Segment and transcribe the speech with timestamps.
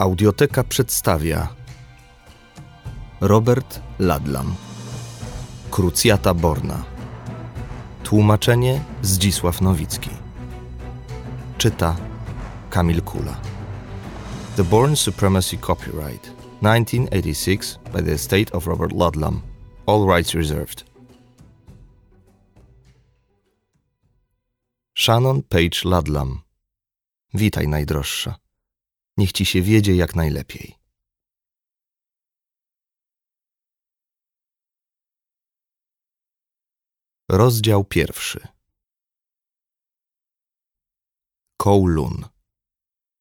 [0.00, 1.48] Audioteka przedstawia
[3.20, 4.54] Robert Ladlam.
[5.70, 6.84] Krucjata Borna.
[8.04, 10.10] Tłumaczenie Zdzisław Nowicki.
[11.58, 11.96] Czyta
[12.70, 13.40] Kamil Kula.
[14.56, 16.24] The Born Supremacy Copyright
[16.62, 19.42] 1986 by the Estate of Robert Ludlam
[19.86, 20.84] All rights reserved.
[24.94, 26.40] Shannon Page Ludlam
[27.34, 28.34] Witaj najdroższa
[29.20, 30.74] Niech ci się wiedzie jak najlepiej.
[37.28, 38.48] Rozdział pierwszy.
[41.56, 42.24] Kowloon.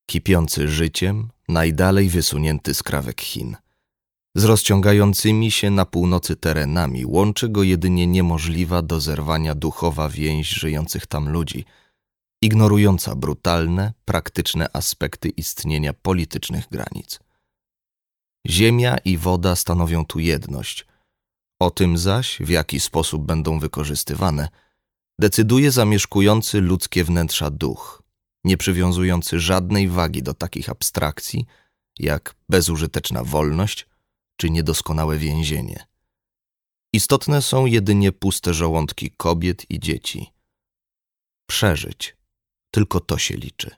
[0.09, 3.57] Kipiący życiem, najdalej wysunięty skrawek Chin.
[4.35, 11.07] Z rozciągającymi się na północy terenami łączy go jedynie niemożliwa do zerwania duchowa więź żyjących
[11.07, 11.65] tam ludzi–
[12.41, 17.19] ignorująca brutalne, praktyczne aspekty istnienia politycznych granic.
[18.47, 20.85] Ziemia i woda stanowią tu jedność.
[21.59, 24.49] O tym zaś, w jaki sposób będą wykorzystywane,
[25.19, 28.03] decyduje zamieszkujący ludzkie wnętrza duch,
[28.43, 31.45] nie przywiązujący żadnej wagi do takich abstrakcji
[31.99, 33.87] jak bezużyteczna wolność
[34.35, 35.85] czy niedoskonałe więzienie.
[36.93, 40.33] Istotne są jedynie puste żołądki kobiet i dzieci.
[41.49, 42.18] Przeżyć
[42.71, 43.75] tylko to się liczy.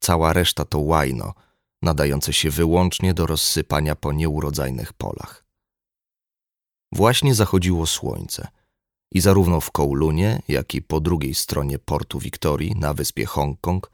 [0.00, 1.34] Cała reszta to łajno,
[1.82, 5.44] nadające się wyłącznie do rozsypania po nieurodzajnych polach.
[6.92, 8.48] Właśnie zachodziło słońce
[9.12, 13.90] i zarówno w Koulunie, jak i po drugiej stronie portu Wiktorii na wyspie Hongkong,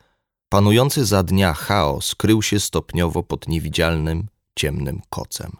[0.48, 4.26] panujący za dnia chaos krył się stopniowo pod niewidzialnym,
[4.58, 5.52] ciemnym kocem.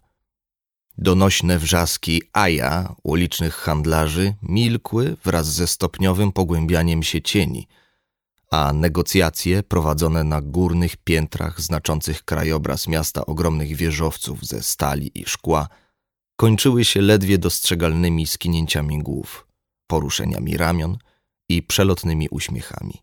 [0.99, 7.69] Donośne wrzaski Aja, ulicznych handlarzy, milkły wraz ze stopniowym pogłębianiem się cieni–
[8.51, 15.69] a negocjacje prowadzone na górnych piętrach znaczących krajobraz miasta ogromnych wieżowców ze stali i szkła
[16.37, 19.47] kończyły się ledwie dostrzegalnymi skinięciami głów,
[19.87, 20.99] poruszeniami ramion
[21.49, 23.03] i przelotnymi uśmiechami.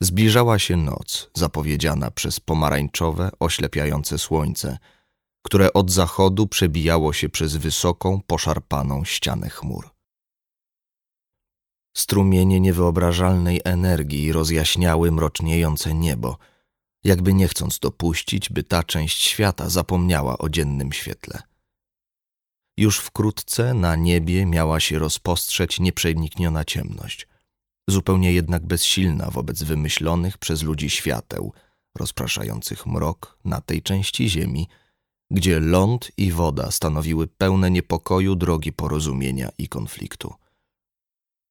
[0.00, 4.78] Zbliżała się noc, zapowiedziana przez pomarańczowe, oślepiające słońce,
[5.42, 9.97] które od zachodu przebijało się przez wysoką, poszarpaną ścianę chmur.
[11.98, 16.38] Strumienie niewyobrażalnej energii rozjaśniały mroczniejące niebo,
[17.04, 21.42] jakby nie chcąc dopuścić, by ta część świata zapomniała o dziennym świetle.
[22.76, 27.28] Już wkrótce na niebie miała się rozpostrzeć nieprzenikniona ciemność,
[27.88, 31.52] zupełnie jednak bezsilna wobec wymyślonych przez ludzi świateł,
[31.96, 34.68] rozpraszających mrok na tej części ziemi,
[35.30, 40.34] gdzie ląd i woda stanowiły pełne niepokoju drogi porozumienia i konfliktu.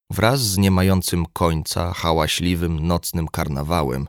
[0.10, 4.08] Wraz z niemającym końca hałaśliwym nocnym karnawałem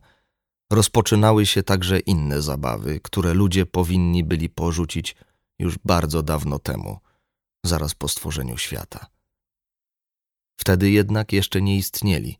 [0.72, 5.16] rozpoczynały się także inne zabawy, które ludzie powinni byli porzucić
[5.58, 6.98] już bardzo dawno temu,
[7.64, 9.06] zaraz po stworzeniu świata.
[10.60, 12.38] Wtedy jednak jeszcze nie istnieli,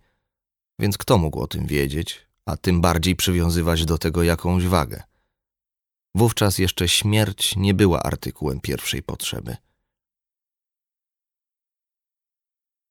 [0.78, 5.02] więc kto mógł o tym wiedzieć, a tym bardziej przywiązywać do tego jakąś wagę?
[6.14, 9.56] Wówczas jeszcze śmierć nie była artykułem pierwszej potrzeby.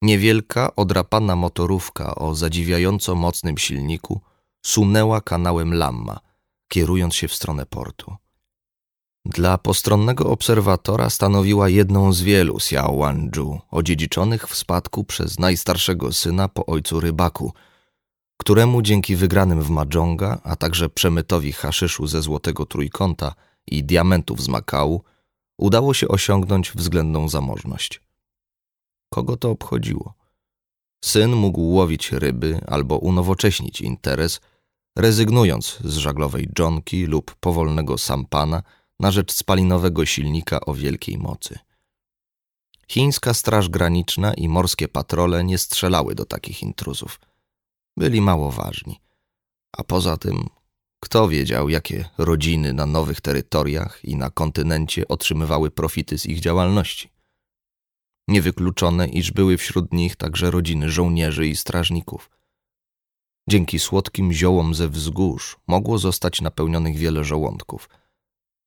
[0.01, 4.21] Niewielka, odrapana motorówka o zadziwiająco mocnym silniku
[4.65, 6.19] sunęła kanałem Lamma,
[6.67, 8.15] kierując się w stronę portu.
[9.25, 16.47] Dla postronnego obserwatora stanowiła jedną z wielu Xiao Wanzhu, odziedziczonych w spadku przez najstarszego syna
[16.47, 17.53] po ojcu rybaku,
[18.37, 23.35] któremu dzięki wygranym w Madżonga, a także przemytowi haszyszu ze Złotego Trójkąta
[23.67, 25.03] i diamentów z Makału,
[25.57, 28.06] udało się osiągnąć względną zamożność.
[29.09, 30.13] Kogo to obchodziło?
[31.03, 34.41] Syn mógł łowić ryby albo unowocześnić interes,
[34.97, 38.63] rezygnując z żaglowej dżonki lub powolnego sampana
[38.99, 41.59] na rzecz spalinowego silnika o wielkiej mocy.
[42.87, 47.19] Chińska Straż Graniczna i morskie patrole nie strzelały do takich intruzów.
[47.97, 49.01] Byli mało ważni.
[49.77, 50.49] A poza tym,
[50.99, 57.16] kto wiedział, jakie rodziny na nowych terytoriach i na kontynencie otrzymywały profity z ich działalności?
[58.27, 62.29] Niewykluczone, iż były wśród nich także rodziny żołnierzy i strażników.
[63.49, 67.89] Dzięki słodkim ziołom ze wzgórz mogło zostać napełnionych wiele żołądków,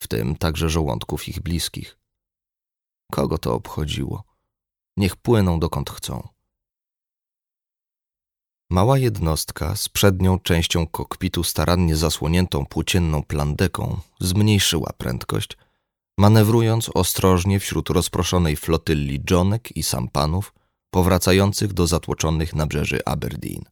[0.02, 1.98] w tym także żołądków ich bliskich.
[3.12, 4.24] Kogo to obchodziło?
[4.96, 6.28] Niech płyną dokąd chcą.
[8.70, 15.56] Mała jednostka z przednią częścią kokpitu starannie zasłoniętą płócienną plandeką zmniejszyła prędkość–
[16.20, 20.54] manewrując ostrożnie wśród rozproszonej flotylli dżonek i sampanów
[20.90, 23.64] powracających do zatłoczonych nabrzeży Aberdeen.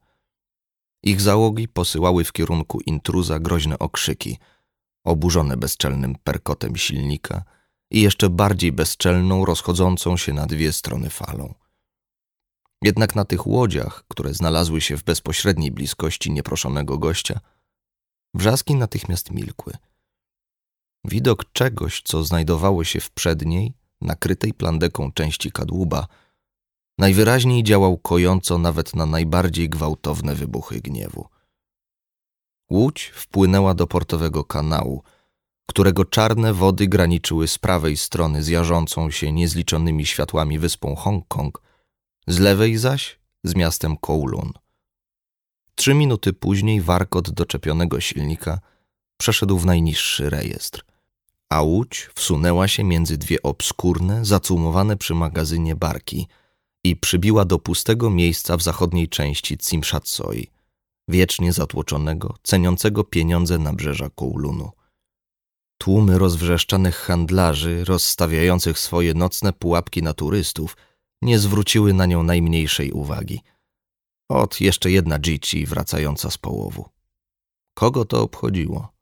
[1.03, 4.39] Ich załogi posyłały w kierunku intruza groźne okrzyki,
[5.05, 7.45] oburzone bezczelnym perkotem silnika
[7.91, 11.55] i jeszcze bardziej bezczelną, rozchodzącą się na dwie strony falą.
[12.83, 17.41] Jednak na tych łodziach, które znalazły się w bezpośredniej bliskości nieproszonego gościa,
[18.35, 19.73] wrzaski natychmiast milkły.
[21.05, 26.07] Widok czegoś, co znajdowało się w przedniej, nakrytej plandeką części kadłuba,
[26.99, 31.29] najwyraźniej działał kojąco nawet na najbardziej gwałtowne wybuchy gniewu.
[32.71, 35.03] Łódź wpłynęła do portowego kanału,
[35.67, 41.63] którego czarne wody graniczyły z prawej strony z jarzącą się niezliczonymi światłami wyspą Hongkong,
[42.27, 44.53] z lewej zaś z miastem Kowloon.
[45.75, 48.61] Trzy minuty później warkot doczepionego silnika
[49.19, 50.85] przeszedł w najniższy rejestr,
[51.51, 56.27] a łódź wsunęła się między dwie obskurne, zacumowane przy magazynie barki
[56.85, 60.47] i przybiła do pustego miejsca w zachodniej części Cimshatsoi,
[61.09, 64.71] wiecznie zatłoczonego, ceniącego pieniądze nabrzeża Kowloonu.
[65.79, 70.77] Tłumy rozwrzeszczanych handlarzy, rozstawiających swoje nocne pułapki na turystów,
[71.23, 73.41] nie zwróciły na nią najmniejszej uwagi.
[74.29, 76.89] Ot, jeszcze jedna dzieci wracająca z połowu.
[77.75, 78.98] Kogo to obchodziło?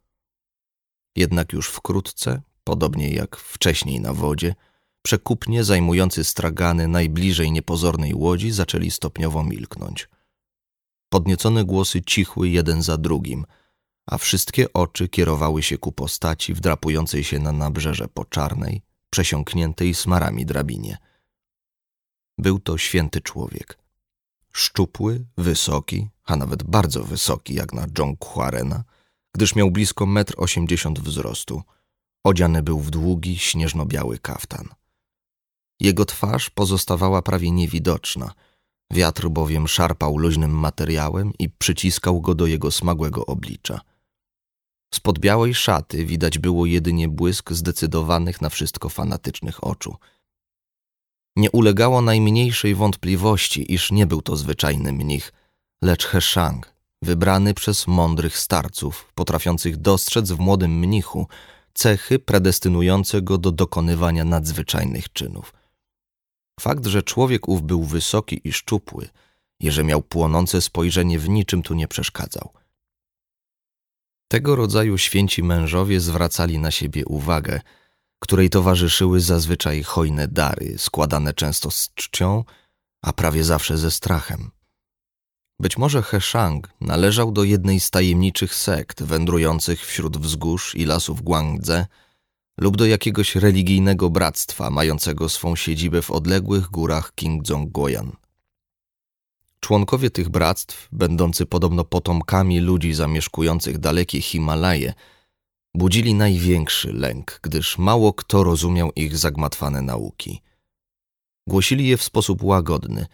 [1.16, 4.54] Jednak już wkrótce, podobnie jak wcześniej na wodzie,
[5.02, 10.08] przekupnie zajmujący stragany najbliżej niepozornej łodzi zaczęli stopniowo milknąć.
[11.08, 13.44] Podniecone głosy cichły jeden za drugim–
[14.06, 20.46] a wszystkie oczy kierowały się ku postaci wdrapującej się na nabrzeże po czarnej, przesiąkniętej smarami
[20.46, 20.98] drabinie.
[22.38, 23.78] Był to święty człowiek.
[24.52, 28.84] Szczupły, wysoki, a nawet bardzo wysoki jak na John Quarena,
[29.36, 31.62] gdyż miał blisko metr osiemdziesiąt wzrostu.
[32.24, 34.68] Odziany był w długi, śnieżno-biały kaftan.
[35.80, 38.34] Jego twarz pozostawała prawie niewidoczna,
[38.92, 43.80] wiatr bowiem szarpał luźnym materiałem i przyciskał go do jego smagłego oblicza–
[44.94, 49.96] Spod białej szaty widać było jedynie błysk zdecydowanych na wszystko fanatycznych oczu.
[51.36, 55.32] Nie ulegało najmniejszej wątpliwości, iż nie był to zwyczajny mnich,
[55.82, 56.74] lecz Heshang,
[57.06, 61.26] wybrany przez mądrych starców, potrafiących dostrzec w młodym mnichu
[61.74, 65.52] cechy predestynujące go do dokonywania nadzwyczajnych czynów.
[66.60, 69.08] Fakt, że człowiek ów był wysoki i szczupły,
[69.60, 72.50] i że miał płonące spojrzenie w niczym tu nie przeszkadzał–
[74.28, 77.60] tego rodzaju święci mężowie zwracali na siebie uwagę,
[78.18, 82.44] której towarzyszyły zazwyczaj hojne dary, składane często z czcią,
[83.02, 84.50] a prawie zawsze ze strachem.
[85.60, 91.86] Być może Heshang należał do jednej z tajemniczych sekt wędrujących wśród wzgórz i lasów Guangdze
[92.58, 98.10] lub do jakiegoś religijnego bractwa mającego swą siedzibę w odległych górach Kingzong-Goyan.
[99.60, 104.94] Członkowie tych bractw, będący podobno potomkami ludzi zamieszkujących dalekie Himalaje,
[105.74, 110.42] budzili największy lęk, gdyż mało kto rozumiał ich zagmatwane nauki.
[111.46, 113.06] Głosili je w sposób łagodny,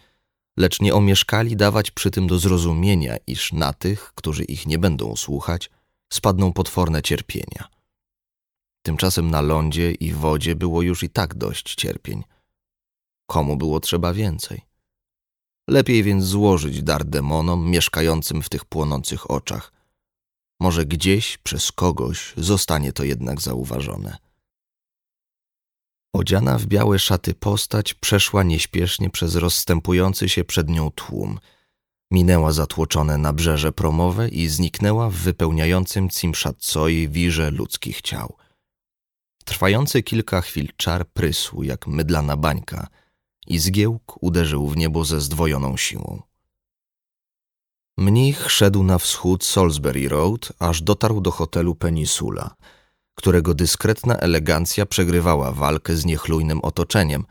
[0.57, 5.15] lecz nie omieszkali dawać przy tym do zrozumienia, iż na tych, którzy ich nie będą
[5.15, 5.69] słuchać,
[6.13, 7.69] spadną potworne cierpienia.
[8.85, 12.23] Tymczasem na lądzie i wodzie było już i tak dość cierpień.
[13.25, 14.61] Komu było trzeba więcej?
[15.69, 19.73] Lepiej więc złożyć dar demonom mieszkającym w tych płonących oczach.
[20.59, 24.17] Może gdzieś przez kogoś zostanie to jednak zauważone.
[26.13, 31.39] Odziana w białe szaty postać przeszła nieśpiesznie przez rozstępujący się przed nią tłum.
[32.11, 38.37] Minęła zatłoczone nabrzeże promowe i zniknęła w wypełniającym Cimszatsoi wirze ludzkich ciał.
[39.45, 42.87] Trwający kilka chwil czar prysł jak mydlana bańka–
[43.47, 46.21] i zgiełk uderzył w niebo ze zdwojoną siłą.
[47.97, 52.55] Mnich szedł na wschód Salisbury Road, aż dotarł do hotelu Peninsula,
[53.15, 57.25] którego dyskretna elegancja przegrywała walkę z niechlujnym otoczeniem,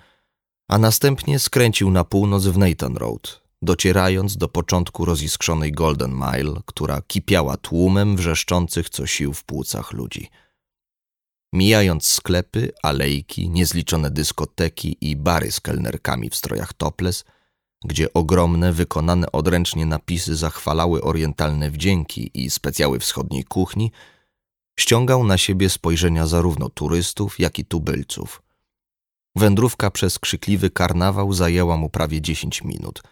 [0.68, 7.02] a następnie skręcił na północ w Nathan Road, docierając do początku roziskrzonej Golden Mile, która
[7.02, 10.28] kipiała tłumem wrzeszczących co sił w płucach ludzi–
[11.54, 17.24] Mijając sklepy, alejki, niezliczone dyskoteki i bary z kelnerkami w strojach topless,
[17.84, 23.92] gdzie ogromne, wykonane odręcznie napisy zachwalały orientalne wdzięki i specjały wschodniej kuchni,
[24.80, 28.42] ściągał na siebie spojrzenia zarówno turystów, jak i tubylców.
[29.36, 33.02] Wędrówka przez krzykliwy karnawał zajęła mu prawie dziesięć minut.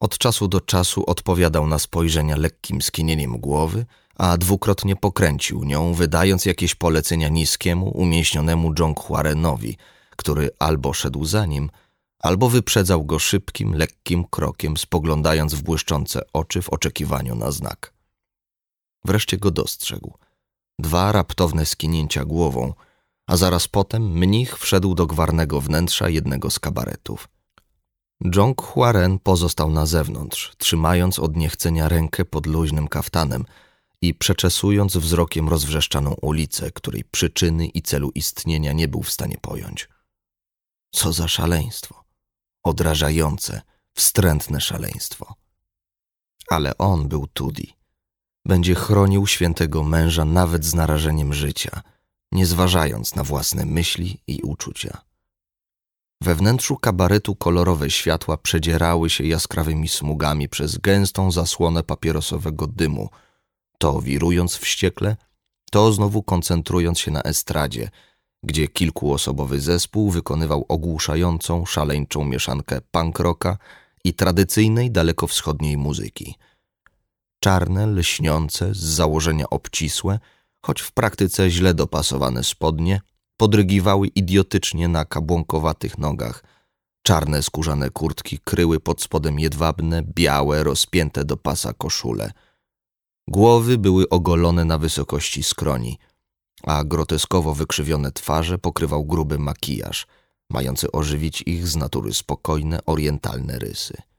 [0.00, 3.86] Od czasu do czasu odpowiadał na spojrzenia lekkim skinieniem głowy–
[4.20, 9.76] a dwukrotnie pokręcił nią, wydając jakieś polecenia niskiemu, umieśnionemu Jonghuarenowi,
[10.16, 11.70] który albo szedł za nim,
[12.18, 17.92] albo wyprzedzał go szybkim, lekkim krokiem, spoglądając w błyszczące oczy w oczekiwaniu na znak.
[19.04, 20.18] Wreszcie go dostrzegł.
[20.78, 22.74] Dwa raptowne skinięcia głową,
[23.26, 27.28] a zaraz potem mnich wszedł do gwarnego wnętrza jednego z kabaretów.
[28.34, 33.44] Jong Huaren pozostał na zewnątrz, trzymając od niechcenia rękę pod luźnym kaftanem
[34.02, 39.88] i przeczesując wzrokiem rozwrzeszczaną ulicę, której przyczyny i celu istnienia nie był w stanie pojąć.
[40.94, 42.04] Co za szaleństwo!
[42.62, 43.62] Odrażające,
[43.94, 45.34] wstrętne szaleństwo.
[46.48, 47.79] Ale on był Tudi.
[48.46, 51.82] Będzie chronił świętego męża nawet z narażeniem życia,
[52.32, 55.02] nie zważając na własne myśli i uczucia.
[56.22, 63.08] We wnętrzu kabaretu kolorowe światła przedzierały się jaskrawymi smugami przez gęstą zasłonę papierosowego dymu,
[63.78, 65.16] to wirując wściekle,
[65.70, 67.90] to znowu koncentrując się na estradzie,
[68.42, 73.58] gdzie kilkuosobowy zespół wykonywał ogłuszającą, szaleńczą mieszankę punk rocka
[74.04, 76.34] i tradycyjnej dalekowschodniej muzyki.
[77.40, 80.18] Czarne, lśniące, z założenia obcisłe,
[80.66, 83.00] choć w praktyce źle dopasowane spodnie,
[83.36, 86.44] podrygiwały idiotycznie na kabłąkowatych nogach.
[87.02, 92.32] Czarne skórzane kurtki kryły pod spodem jedwabne, białe, rozpięte do pasa koszule.
[93.28, 95.98] Głowy były ogolone na wysokości skroni,
[96.62, 100.06] a groteskowo wykrzywione twarze pokrywał gruby makijaż,
[100.50, 104.09] mający ożywić ich z natury spokojne, orientalne rysy.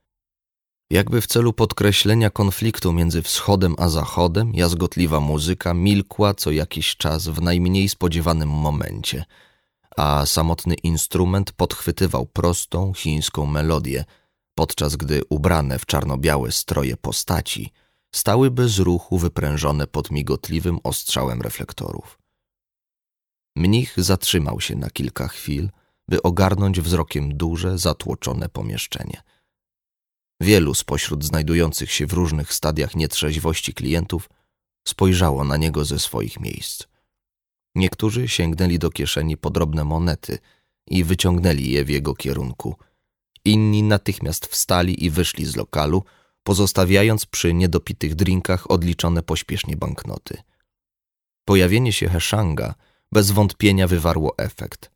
[0.92, 7.28] Jakby w celu podkreślenia konfliktu między wschodem a zachodem, jazgotliwa muzyka milkła co jakiś czas
[7.28, 9.24] w najmniej spodziewanym momencie,
[9.96, 14.04] a samotny instrument podchwytywał prostą chińską melodię,
[14.54, 17.72] podczas gdy ubrane w czarno-białe stroje postaci
[18.14, 22.18] stały bez ruchu wyprężone pod migotliwym ostrzałem reflektorów.
[23.56, 25.70] Mnich zatrzymał się na kilka chwil,
[26.08, 29.22] by ogarnąć wzrokiem duże, zatłoczone pomieszczenie–
[30.42, 34.30] Wielu spośród znajdujących się w różnych stadiach nietrzeźwości klientów
[34.88, 36.84] spojrzało na niego ze swoich miejsc.
[37.74, 40.38] Niektórzy sięgnęli do kieszeni po drobne monety
[40.86, 42.74] i wyciągnęli je w jego kierunku.
[43.44, 46.04] Inni natychmiast wstali i wyszli z lokalu,
[46.42, 50.42] pozostawiając przy niedopitych drinkach odliczone pośpiesznie banknoty.
[51.44, 52.74] Pojawienie się Heszanga
[53.12, 54.90] bez wątpienia wywarło efekt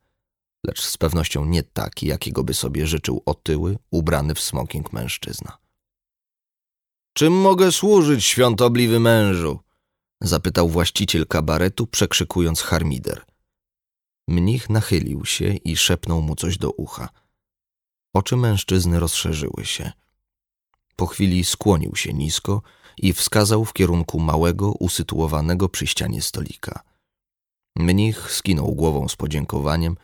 [0.63, 5.57] lecz z pewnością nie taki, jakiego by sobie życzył otyły, ubrany w smoking mężczyzna.
[7.13, 9.59] Czym mogę służyć, świątobliwy mężu?
[10.21, 13.25] zapytał właściciel kabaretu, przekrzykując harmider.
[14.27, 17.09] Mnich nachylił się i szepnął mu coś do ucha.
[18.13, 19.91] Oczy mężczyzny rozszerzyły się.
[20.95, 22.61] Po chwili skłonił się nisko
[22.97, 26.83] i wskazał w kierunku małego, usytuowanego przy ścianie stolika.
[27.75, 29.97] Mnich skinął głową z podziękowaniem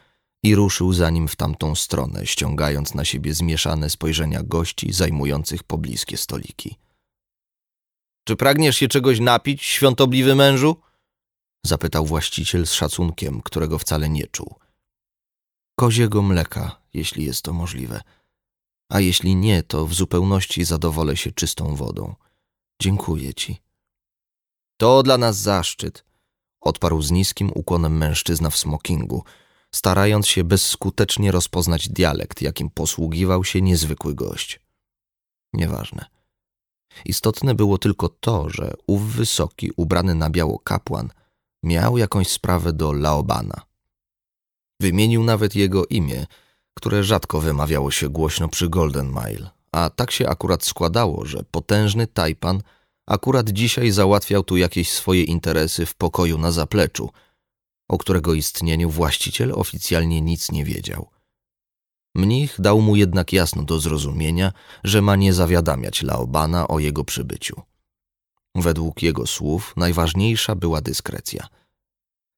[0.43, 6.17] i ruszył za nim w tamtą stronę, ściągając na siebie zmieszane spojrzenia gości zajmujących pobliskie
[6.17, 6.75] stoliki.
[8.27, 10.75] Czy pragniesz się czegoś napić, świątobliwy mężu?
[11.65, 14.55] zapytał właściciel z szacunkiem, którego wcale nie czuł.
[15.79, 18.01] Koziego mleka, jeśli jest to możliwe.
[18.89, 22.15] A jeśli nie, to w zupełności zadowolę się czystą wodą.
[22.81, 23.61] Dziękuję ci.
[24.77, 26.05] To dla nas zaszczyt,
[26.61, 29.23] odparł z niskim ukłonem mężczyzna w smokingu–
[29.75, 34.59] starając się bezskutecznie rozpoznać dialekt, jakim posługiwał się niezwykły gość.
[35.53, 36.05] Nieważne.
[37.05, 41.09] Istotne było tylko to, że ów wysoki, ubrany na biało kapłan
[41.63, 43.61] miał jakąś sprawę do Laobana.
[44.81, 46.25] Wymienił nawet jego imię,
[46.73, 52.07] które rzadko wymawiało się głośno przy Golden Mile, a tak się akurat składało, że potężny
[52.07, 52.61] Tajpan
[53.07, 57.09] akurat dzisiaj załatwiał tu jakieś swoje interesy w pokoju na zapleczu–
[57.87, 61.09] o którego istnieniu właściciel oficjalnie nic nie wiedział.
[62.15, 67.61] Mnich dał mu jednak jasno do zrozumienia, że ma nie zawiadamiać Laobana o jego przybyciu.
[68.55, 71.47] Według jego słów najważniejsza była dyskrecja.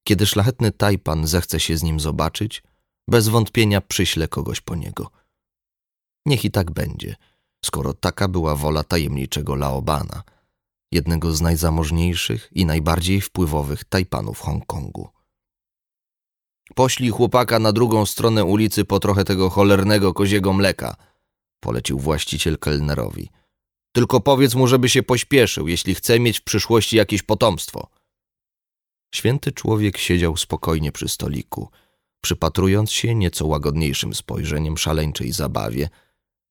[0.08, 2.64] Kiedy szlachetny Tajpan zechce się z nim zobaczyć,
[3.10, 5.12] bez wątpienia przyśle kogoś po niego.
[6.26, 7.16] Niech i tak będzie,
[7.66, 10.24] skoro taka była wola tajemniczego Laobana,
[10.92, 15.15] jednego z najzamożniejszych i najbardziej wpływowych Tajpanów Hongkongu.
[16.74, 20.96] Poślij chłopaka na drugą stronę ulicy po trochę tego cholernego koziego mleka,
[21.60, 23.30] polecił właściciel kelnerowi.
[23.92, 27.90] Tylko powiedz mu, żeby się pośpieszył, jeśli chce mieć w przyszłości jakieś potomstwo.
[29.16, 31.70] Święty człowiek siedział spokojnie przy stoliku,
[32.22, 35.90] przypatrując się nieco łagodniejszym spojrzeniem szaleńczej zabawie,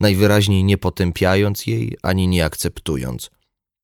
[0.01, 3.31] najwyraźniej nie potępiając jej ani nie akceptując,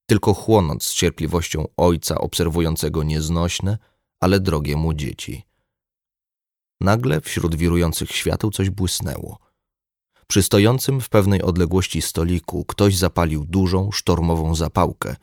[0.06, 3.78] tylko chłonąc z cierpliwością ojca obserwującego nieznośne,
[4.20, 5.49] ale drogie mu dzieci.
[6.80, 9.38] Nagle wśród wirujących świateł coś błysnęło.
[10.26, 15.16] Przy stojącym w pewnej odległości stoliku ktoś zapalił dużą, sztormową zapałkę,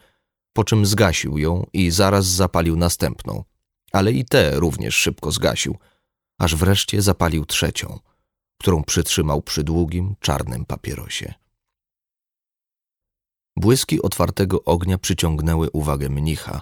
[0.53, 3.43] po czym zgasił ją i zaraz zapalił następną,
[3.91, 5.77] ale i te również szybko zgasił,
[6.39, 7.99] aż wreszcie zapalił trzecią,
[8.59, 11.33] którą przytrzymał przy długim, czarnym papierosie.
[13.57, 16.61] Błyski otwartego ognia przyciągnęły uwagę mnicha,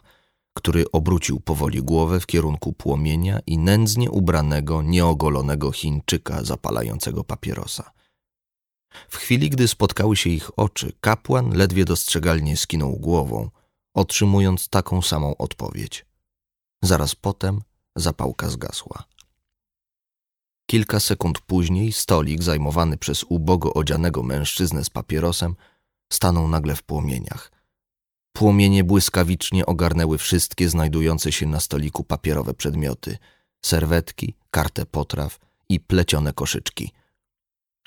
[0.58, 7.92] który obrócił powoli głowę w kierunku płomienia i nędznie ubranego, nieogolonego Chińczyka zapalającego papierosa.
[9.10, 13.50] W chwili, gdy spotkały się ich oczy, kapłan ledwie dostrzegalnie skinął głową,
[13.94, 16.06] otrzymując taką samą odpowiedź.
[16.84, 17.62] Zaraz potem
[17.96, 19.04] zapałka zgasła.
[20.70, 25.56] Kilka sekund później stolik zajmowany przez ubogo odzianego mężczyznę z papierosem
[26.14, 27.55] stanął nagle w płomieniach.
[28.36, 33.18] Płomienie błyskawicznie ogarnęły wszystkie znajdujące się na stoliku papierowe przedmioty
[33.66, 35.40] serwetki, kartę potraw
[35.70, 36.92] i plecione koszyczki.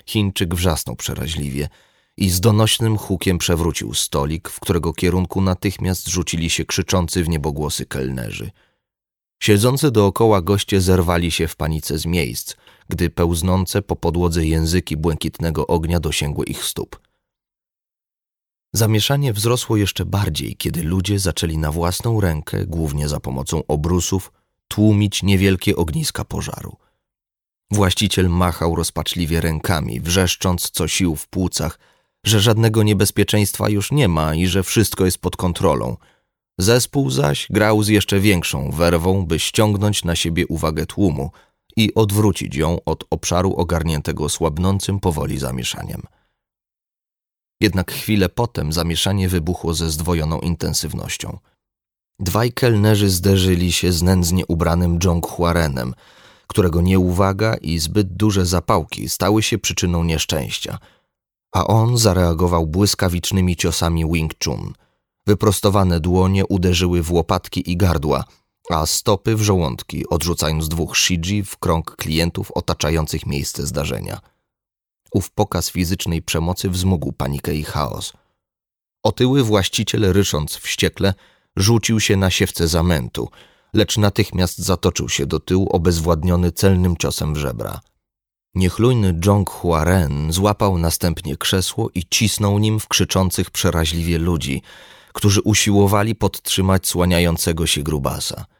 [0.05, 1.69] Chińczyk wrzasnął przeraźliwie
[2.17, 7.85] i z donośnym hukiem przewrócił stolik, w którego kierunku natychmiast rzucili się krzyczący w niebogłosy
[7.85, 8.51] kelnerzy.
[9.39, 12.55] Siedzący dookoła goście zerwali się w panice z miejsc,
[12.87, 17.08] gdy pełznące po podłodze języki błękitnego ognia dosięgły ich stóp.
[18.73, 24.31] Zamieszanie wzrosło jeszcze bardziej, kiedy ludzie zaczęli na własną rękę, głównie za pomocą obrusów,
[24.67, 26.77] tłumić niewielkie ogniska pożaru.
[27.71, 31.79] Właściciel machał rozpaczliwie rękami, wrzeszcząc co sił w płucach,
[32.23, 35.97] że żadnego niebezpieczeństwa już nie ma i że wszystko jest pod kontrolą.
[36.57, 41.31] Zespół zaś grał z jeszcze większą werwą, by ściągnąć na siebie uwagę tłumu
[41.75, 46.01] i odwrócić ją od obszaru ogarniętego słabnącym powoli zamieszaniem.
[47.61, 51.37] Jednak chwilę potem zamieszanie wybuchło ze zdwojoną intensywnością.
[52.19, 55.93] Dwaj kelnerzy zderzyli się z nędznie ubranym Jong Huarenem,
[56.47, 60.77] którego nieuwaga i zbyt duże zapałki stały się przyczyną nieszczęścia,
[61.55, 64.73] a on zareagował błyskawicznymi ciosami Wing Chun.
[65.27, 68.23] Wyprostowane dłonie uderzyły w łopatki i gardła,
[68.69, 74.19] a stopy w żołądki, odrzucając dwóch shiji w krąg klientów otaczających miejsce zdarzenia.
[75.11, 78.13] Ów pokaz fizycznej przemocy wzmógł panikę i chaos.
[79.03, 81.13] Otyły właściciel, rysząc wściekle,
[81.55, 83.29] rzucił się na siewce zamętu,
[83.73, 87.81] lecz natychmiast zatoczył się do tyłu, obezwładniony celnym ciosem w żebra.
[88.55, 94.61] Niechlujny Zhong Huaren złapał następnie krzesło i cisnął nim w krzyczących przeraźliwie ludzi,
[95.13, 98.45] którzy usiłowali podtrzymać słaniającego się grubasa–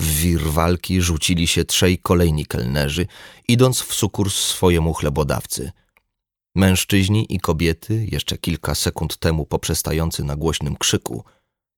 [0.00, 3.06] w wir walki rzucili się trzej kolejni kelnerzy,
[3.48, 5.72] idąc w sukurs swojemu chlebodawcy.
[6.54, 11.24] Mężczyźni i kobiety, jeszcze kilka sekund temu poprzestający na głośnym krzyku,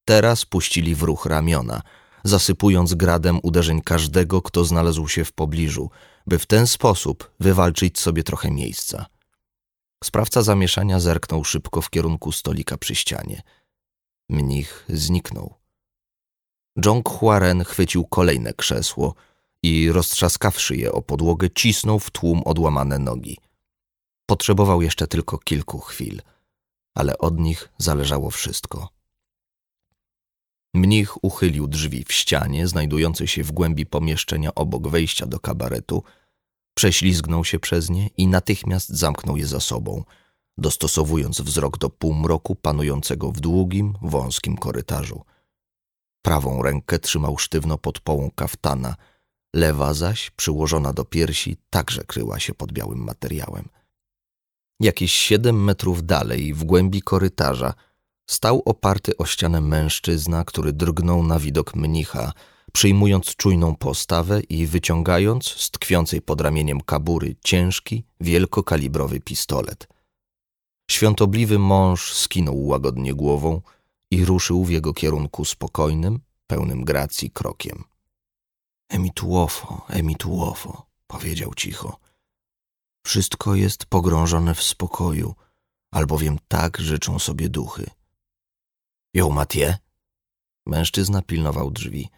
[0.05, 1.83] teraz puścili w ruch ramiona,
[2.25, 5.91] zasypując gradem uderzeń każdego, kto znalazł się w pobliżu,
[6.27, 9.07] by w ten sposób wywalczyć sobie trochę miejsca.
[10.05, 13.43] Sprawca zamieszania zerknął szybko w kierunku stolika przy ścianie.
[14.29, 15.60] Mnich zniknął.
[16.77, 19.15] Jong Huaren chwycił kolejne krzesło
[19.63, 23.39] i roztrzaskawszy je o podłogę, cisnął w tłum odłamane nogi.
[24.27, 26.23] Potrzebował jeszcze tylko kilku chwil,
[26.95, 28.89] ale od nich zależało wszystko.
[30.75, 36.03] Mnich uchylił drzwi w ścianie, znajdującej się w głębi pomieszczenia obok wejścia do kabaretu,
[36.75, 40.05] prześlizgnął się przez nie i natychmiast zamknął je za sobą,
[40.59, 45.25] dostosowując wzrok do półmroku panującego w długim, wąskim korytarzu.
[46.23, 48.97] Prawą rękę trzymał sztywno pod połą kaftana,
[49.55, 53.69] lewa zaś, przyłożona do piersi, także kryła się pod białym materiałem.
[54.81, 57.75] Jakieś siedem metrów dalej, w głębi korytarza,
[58.31, 62.33] stał oparty o ścianę mężczyzna, który drgnął na widok mnicha,
[62.73, 69.89] przyjmując czujną postawę i wyciągając z tkwiącej pod ramieniem kabury ciężki, wielkokalibrowy pistolet.
[70.91, 73.61] Świątobliwy mąż skinął łagodnie głową–
[74.11, 77.85] i ruszył w jego kierunku spokojnym, pełnym gracji krokiem.
[78.89, 81.99] Emituofo, emituofo, powiedział cicho.
[83.07, 85.35] Wszystko jest pogrążone w spokoju,
[85.93, 87.91] albowiem tak życzą sobie duchy.
[89.15, 89.79] Ją Matie?
[90.67, 92.09] Mężczyzna pilnował drzwi.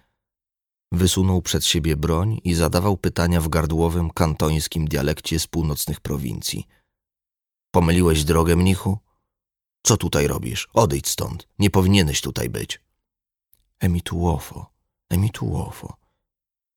[0.93, 6.67] Wysunął przed siebie broń i zadawał pytania w gardłowym, kantońskim dialekcie z północnych prowincji.
[7.71, 8.99] Pomyliłeś drogę, mnichu?
[9.83, 10.69] Co tutaj robisz?
[10.73, 11.49] Odejdź stąd.
[11.59, 12.81] Nie powinieneś tutaj być.
[13.81, 14.71] Emituofo,
[15.11, 15.97] emituofo.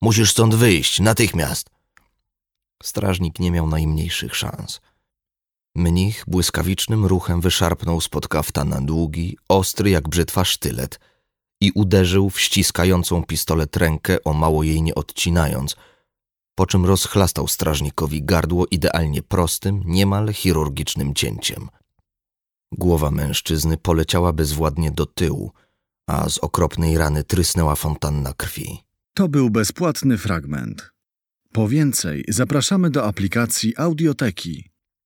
[0.01, 1.69] Musisz stąd wyjść, natychmiast.
[2.83, 4.81] Strażnik nie miał najmniejszych szans.
[5.75, 10.99] Mnich błyskawicznym ruchem wyszarpnął spod kaftana długi, ostry jak brzytwa sztylet
[11.61, 15.75] i uderzył w ściskającą pistolet rękę, o mało jej nie odcinając,
[16.55, 21.69] po czym rozchlastał strażnikowi gardło idealnie prostym, niemal chirurgicznym cięciem.
[22.77, 25.51] Głowa mężczyzny poleciała bezwładnie do tyłu,
[26.07, 28.77] a z okropnej rany trysnęła fontanna krwi.
[29.13, 30.91] To był bezpłatny fragment.
[31.51, 34.74] Po więcej zapraszamy do aplikacji Audioteki.